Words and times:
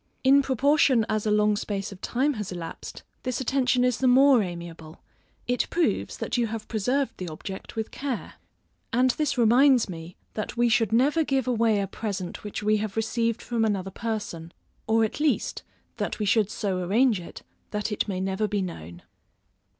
In 0.23 0.41
proportion 0.41 1.05
as 1.09 1.27
a 1.27 1.29
long 1.29 1.55
space 1.55 1.91
of 1.91 2.01
time 2.01 2.33
has 2.33 2.51
elapsed, 2.51 3.03
this 3.21 3.39
attention 3.39 3.83
is 3.83 3.99
the 3.99 4.07
more 4.07 4.41
amiable; 4.41 4.99
it 5.45 5.69
proves 5.69 6.17
that 6.17 6.37
you 6.37 6.47
have 6.47 6.67
preserved 6.67 7.15
the 7.17 7.27
object 7.27 7.75
with 7.75 7.91
care. 7.91 8.33
And 8.91 9.11
this 9.11 9.37
reminds 9.37 9.87
me, 9.87 10.15
that 10.33 10.57
we 10.57 10.69
should 10.69 10.91
never 10.91 11.23
give 11.23 11.47
away 11.47 11.79
a 11.81 11.85
present 11.85 12.43
which 12.43 12.63
we 12.63 12.77
have 12.77 12.97
received 12.97 13.43
from 13.43 13.63
another 13.63 13.91
person, 13.91 14.51
or 14.87 15.03
at 15.03 15.19
least 15.19 15.61
that 15.97 16.17
we 16.17 16.25
should 16.25 16.49
so 16.49 16.79
arrange 16.79 17.19
it, 17.19 17.43
that 17.69 17.91
it 17.91 18.07
may 18.07 18.19
never 18.19 18.47
be 18.47 18.63
known. 18.63 19.03